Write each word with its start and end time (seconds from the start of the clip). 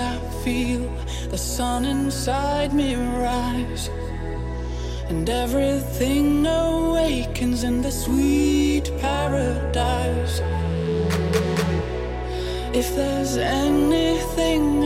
I 0.00 0.18
feel 0.44 0.90
the 1.30 1.38
sun 1.38 1.84
inside 1.84 2.72
me 2.72 2.94
rise, 2.94 3.88
and 5.08 5.28
everything 5.28 6.46
awakens 6.46 7.64
in 7.64 7.82
the 7.82 7.92
sweet 7.92 8.90
paradise. 9.00 10.40
If 12.72 12.94
there's 12.96 13.36
anything 13.36 14.79